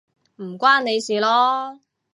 [0.37, 1.79] 唔關你事囉